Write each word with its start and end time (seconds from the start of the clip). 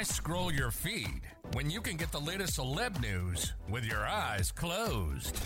Why 0.00 0.04
scroll 0.04 0.50
your 0.50 0.70
feed 0.70 1.20
when 1.52 1.68
you 1.68 1.82
can 1.82 1.98
get 1.98 2.10
the 2.10 2.18
latest 2.18 2.58
celeb 2.58 3.02
news 3.02 3.52
with 3.68 3.84
your 3.84 4.06
eyes 4.06 4.50
closed? 4.50 5.38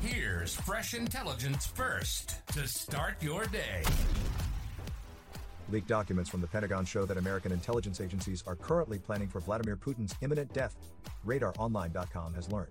Here's 0.00 0.54
fresh 0.54 0.94
intelligence 0.94 1.66
first 1.66 2.46
to 2.52 2.68
start 2.68 3.20
your 3.20 3.44
day. 3.46 3.82
Leaked 5.68 5.88
documents 5.88 6.30
from 6.30 6.40
the 6.40 6.46
Pentagon 6.46 6.84
show 6.84 7.04
that 7.06 7.16
American 7.16 7.50
intelligence 7.50 8.00
agencies 8.00 8.44
are 8.46 8.54
currently 8.54 9.00
planning 9.00 9.26
for 9.26 9.40
Vladimir 9.40 9.76
Putin's 9.76 10.14
imminent 10.20 10.52
death, 10.52 10.76
RadarOnline.com 11.26 12.34
has 12.34 12.52
learned. 12.52 12.70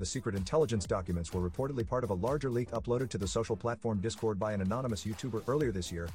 The 0.00 0.06
secret 0.06 0.34
intelligence 0.34 0.86
documents 0.86 1.32
were 1.32 1.48
reportedly 1.48 1.86
part 1.86 2.02
of 2.02 2.10
a 2.10 2.14
larger 2.14 2.50
leak 2.50 2.72
uploaded 2.72 3.10
to 3.10 3.18
the 3.18 3.28
social 3.28 3.56
platform 3.56 4.00
Discord 4.00 4.40
by 4.40 4.54
an 4.54 4.60
anonymous 4.60 5.04
YouTuber 5.04 5.44
earlier 5.46 5.70
this 5.70 5.92
year, 5.92 6.08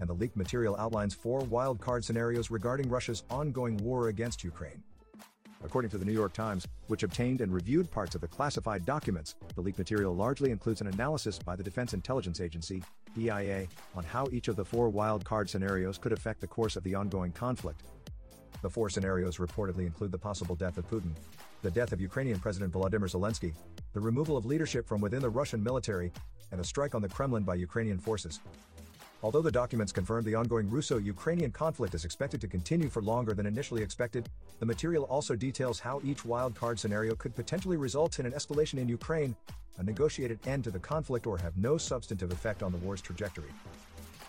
and 0.00 0.08
the 0.08 0.14
leaked 0.14 0.36
material 0.36 0.76
outlines 0.78 1.14
four 1.14 1.40
wild 1.40 1.80
card 1.80 2.04
scenarios 2.04 2.50
regarding 2.50 2.88
Russia's 2.88 3.24
ongoing 3.30 3.76
war 3.78 4.08
against 4.08 4.44
Ukraine. 4.44 4.82
According 5.64 5.90
to 5.90 5.98
the 5.98 6.04
New 6.04 6.12
York 6.12 6.32
Times, 6.32 6.66
which 6.86 7.02
obtained 7.02 7.40
and 7.40 7.52
reviewed 7.52 7.90
parts 7.90 8.14
of 8.14 8.20
the 8.20 8.28
classified 8.28 8.86
documents, 8.86 9.34
the 9.54 9.60
leaked 9.60 9.78
material 9.78 10.14
largely 10.14 10.50
includes 10.50 10.80
an 10.80 10.86
analysis 10.86 11.38
by 11.38 11.56
the 11.56 11.64
Defense 11.64 11.94
Intelligence 11.94 12.40
Agency, 12.40 12.82
DIA, 13.16 13.66
on 13.96 14.04
how 14.04 14.28
each 14.30 14.48
of 14.48 14.56
the 14.56 14.64
four 14.64 14.88
wild 14.88 15.24
card 15.24 15.50
scenarios 15.50 15.98
could 15.98 16.12
affect 16.12 16.40
the 16.40 16.46
course 16.46 16.76
of 16.76 16.84
the 16.84 16.94
ongoing 16.94 17.32
conflict. 17.32 17.82
The 18.62 18.70
four 18.70 18.88
scenarios 18.88 19.38
reportedly 19.38 19.86
include 19.86 20.12
the 20.12 20.18
possible 20.18 20.54
death 20.54 20.78
of 20.78 20.88
Putin, 20.88 21.12
the 21.62 21.70
death 21.70 21.92
of 21.92 22.00
Ukrainian 22.00 22.38
President 22.38 22.72
Volodymyr 22.72 23.10
Zelensky, 23.10 23.52
the 23.92 24.00
removal 24.00 24.36
of 24.36 24.46
leadership 24.46 24.86
from 24.86 25.00
within 25.00 25.22
the 25.22 25.30
Russian 25.30 25.62
military, 25.62 26.12
and 26.52 26.60
a 26.60 26.64
strike 26.64 26.94
on 26.94 27.02
the 27.02 27.08
Kremlin 27.08 27.42
by 27.42 27.56
Ukrainian 27.56 27.98
forces. 27.98 28.40
Although 29.20 29.42
the 29.42 29.50
documents 29.50 29.90
confirm 29.90 30.22
the 30.22 30.36
ongoing 30.36 30.70
Russo-Ukrainian 30.70 31.50
conflict 31.50 31.92
is 31.94 32.04
expected 32.04 32.40
to 32.40 32.46
continue 32.46 32.88
for 32.88 33.02
longer 33.02 33.34
than 33.34 33.46
initially 33.46 33.82
expected, 33.82 34.28
the 34.60 34.66
material 34.66 35.04
also 35.04 35.34
details 35.34 35.80
how 35.80 36.00
each 36.04 36.22
wildcard 36.22 36.78
scenario 36.78 37.16
could 37.16 37.34
potentially 37.34 37.76
result 37.76 38.20
in 38.20 38.26
an 38.26 38.32
escalation 38.32 38.78
in 38.78 38.88
Ukraine, 38.88 39.34
a 39.78 39.82
negotiated 39.82 40.38
end 40.46 40.62
to 40.64 40.70
the 40.70 40.78
conflict 40.78 41.26
or 41.26 41.36
have 41.36 41.56
no 41.56 41.76
substantive 41.76 42.30
effect 42.30 42.62
on 42.62 42.70
the 42.70 42.78
war's 42.78 43.00
trajectory. 43.00 43.50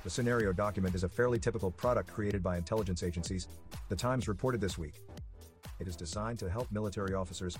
The 0.03 0.09
scenario 0.09 0.53
document 0.53 0.95
is 0.95 1.03
a 1.03 1.09
fairly 1.09 1.37
typical 1.37 1.69
product 1.69 2.11
created 2.11 2.41
by 2.41 2.57
intelligence 2.57 3.03
agencies, 3.03 3.47
the 3.89 3.95
Times 3.95 4.27
reported 4.27 4.59
this 4.59 4.79
week. 4.79 4.95
It 5.79 5.87
is 5.87 5.95
designed 5.95 6.39
to 6.39 6.49
help 6.49 6.71
military 6.71 7.13
officers, 7.13 7.55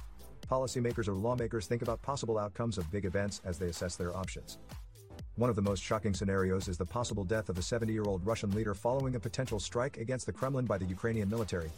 policymakers 0.50 1.08
or 1.08 1.14
lawmakers 1.14 1.68
think 1.68 1.84
about 1.84 2.02
possible 2.02 2.40
outcomes 2.40 2.80
of 2.80 2.90
big 2.90 3.06
events 3.06 3.40
as 3.46 3.60
they 3.60 3.68
assess 3.68 3.96
their 3.96 4.18
options. 4.18 4.58
One 5.40 5.50
of 5.50 5.56
the 5.56 5.62
most 5.62 5.82
shocking 5.82 6.14
scenarios 6.14 6.68
is 6.68 6.78
the 6.78 6.86
possible 6.86 7.24
death 7.24 7.48
of 7.48 7.58
a 7.58 7.62
70 7.62 7.94
year 7.94 8.04
old 8.04 8.26
Russian 8.26 8.52
leader 8.52 8.74
following 8.74 9.16
a 9.16 9.22
potential 9.22 9.58
strike 9.58 9.96
against 9.96 10.26
the 10.26 10.34
Kremlin 10.34 10.66
by 10.66 10.78
the 10.78 10.84
Ukrainian 10.84 11.30
military. 11.30 11.72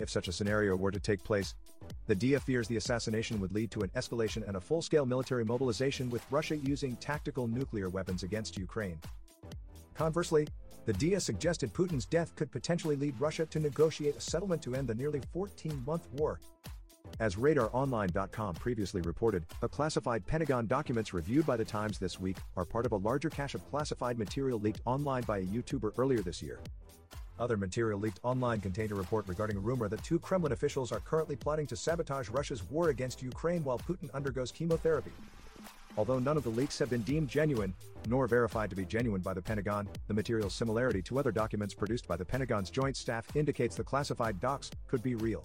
If 0.00 0.10
such 0.10 0.26
a 0.26 0.32
scenario 0.32 0.74
were 0.74 0.90
to 0.90 0.98
take 0.98 1.22
place, 1.22 1.54
the 2.08 2.16
DIA 2.16 2.40
fears 2.40 2.66
the 2.66 2.76
assassination 2.76 3.40
would 3.40 3.54
lead 3.54 3.70
to 3.70 3.82
an 3.82 3.90
escalation 3.90 4.44
and 4.44 4.56
a 4.56 4.60
full 4.60 4.82
scale 4.82 5.06
military 5.06 5.44
mobilization 5.44 6.10
with 6.10 6.26
Russia 6.32 6.56
using 6.56 6.96
tactical 6.96 7.46
nuclear 7.46 7.90
weapons 7.90 8.24
against 8.24 8.58
Ukraine. 8.58 8.98
Conversely, 9.94 10.48
the 10.84 10.94
DIA 10.94 11.20
suggested 11.20 11.72
Putin's 11.72 12.06
death 12.06 12.34
could 12.34 12.50
potentially 12.50 12.96
lead 12.96 13.14
Russia 13.20 13.46
to 13.46 13.60
negotiate 13.60 14.16
a 14.16 14.20
settlement 14.20 14.62
to 14.62 14.74
end 14.74 14.88
the 14.88 14.96
nearly 14.96 15.22
14 15.32 15.80
month 15.86 16.08
war, 16.14 16.40
as 17.20 17.36
RadarOnline.com 17.36 18.54
previously 18.54 19.00
reported, 19.02 19.44
a 19.62 19.68
classified 19.68 20.26
Pentagon 20.26 20.66
documents 20.66 21.12
reviewed 21.12 21.46
by 21.46 21.56
the 21.56 21.64
Times 21.64 21.98
this 21.98 22.20
week 22.20 22.36
are 22.56 22.64
part 22.64 22.86
of 22.86 22.92
a 22.92 22.96
larger 22.96 23.30
cache 23.30 23.54
of 23.54 23.68
classified 23.70 24.18
material 24.18 24.58
leaked 24.58 24.80
online 24.84 25.22
by 25.22 25.38
a 25.38 25.44
YouTuber 25.44 25.92
earlier 25.98 26.20
this 26.20 26.42
year. 26.42 26.60
Other 27.38 27.56
material 27.56 28.00
leaked 28.00 28.20
online 28.22 28.60
contained 28.60 28.90
a 28.90 28.96
report 28.96 29.28
regarding 29.28 29.56
a 29.56 29.60
rumor 29.60 29.88
that 29.88 30.02
two 30.02 30.18
Kremlin 30.18 30.52
officials 30.52 30.90
are 30.90 31.00
currently 31.00 31.36
plotting 31.36 31.66
to 31.68 31.76
sabotage 31.76 32.28
Russia's 32.28 32.68
war 32.68 32.88
against 32.88 33.22
Ukraine 33.22 33.62
while 33.62 33.78
Putin 33.78 34.10
undergoes 34.12 34.50
chemotherapy. 34.50 35.12
Although 35.96 36.18
none 36.18 36.36
of 36.36 36.44
the 36.44 36.50
leaks 36.50 36.78
have 36.78 36.90
been 36.90 37.02
deemed 37.02 37.28
genuine, 37.28 37.74
nor 38.06 38.26
verified 38.28 38.70
to 38.70 38.76
be 38.76 38.84
genuine 38.84 39.20
by 39.20 39.34
the 39.34 39.42
Pentagon, 39.42 39.88
the 40.06 40.14
material's 40.14 40.54
similarity 40.54 41.02
to 41.02 41.18
other 41.18 41.32
documents 41.32 41.74
produced 41.74 42.06
by 42.06 42.16
the 42.16 42.24
Pentagon's 42.24 42.70
Joint 42.70 42.96
Staff 42.96 43.34
indicates 43.34 43.74
the 43.74 43.84
classified 43.84 44.40
docs 44.40 44.70
could 44.86 45.02
be 45.02 45.16
real. 45.16 45.44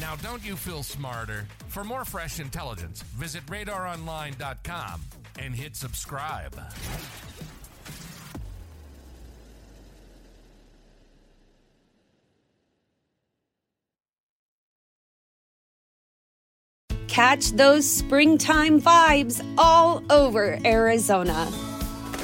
Now, 0.00 0.14
don't 0.16 0.44
you 0.44 0.56
feel 0.56 0.82
smarter? 0.82 1.46
For 1.68 1.82
more 1.82 2.04
fresh 2.04 2.38
intelligence, 2.38 3.02
visit 3.02 3.44
radaronline.com 3.46 5.00
and 5.38 5.54
hit 5.54 5.74
subscribe. 5.74 6.54
Catch 17.08 17.52
those 17.52 17.90
springtime 17.90 18.78
vibes 18.78 19.42
all 19.56 20.02
over 20.10 20.58
Arizona. 20.66 21.50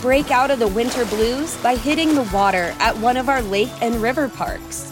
Break 0.02 0.30
out 0.30 0.50
of 0.50 0.58
the 0.58 0.68
winter 0.68 1.06
blues 1.06 1.56
by 1.62 1.76
hitting 1.76 2.14
the 2.14 2.28
water 2.34 2.74
at 2.78 2.94
one 2.98 3.16
of 3.16 3.30
our 3.30 3.40
lake 3.40 3.70
and 3.80 3.94
river 4.02 4.28
parks 4.28 4.91